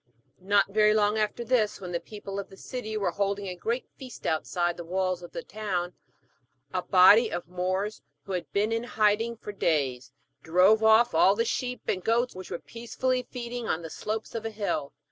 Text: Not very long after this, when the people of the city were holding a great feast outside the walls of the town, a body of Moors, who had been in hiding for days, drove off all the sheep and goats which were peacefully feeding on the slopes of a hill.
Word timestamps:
Not 0.41 0.71
very 0.71 0.95
long 0.95 1.19
after 1.19 1.43
this, 1.43 1.79
when 1.79 1.91
the 1.91 1.99
people 1.99 2.39
of 2.39 2.49
the 2.49 2.57
city 2.57 2.97
were 2.97 3.11
holding 3.11 3.45
a 3.45 3.55
great 3.55 3.85
feast 3.99 4.25
outside 4.25 4.75
the 4.75 4.83
walls 4.83 5.21
of 5.21 5.31
the 5.31 5.43
town, 5.43 5.93
a 6.73 6.81
body 6.81 7.31
of 7.31 7.47
Moors, 7.47 8.01
who 8.23 8.31
had 8.31 8.51
been 8.51 8.71
in 8.71 8.83
hiding 8.83 9.37
for 9.37 9.51
days, 9.51 10.11
drove 10.41 10.83
off 10.83 11.13
all 11.13 11.35
the 11.35 11.45
sheep 11.45 11.81
and 11.87 12.03
goats 12.03 12.33
which 12.33 12.49
were 12.49 12.57
peacefully 12.57 13.27
feeding 13.29 13.67
on 13.67 13.83
the 13.83 13.91
slopes 13.91 14.33
of 14.33 14.43
a 14.43 14.49
hill. 14.49 14.91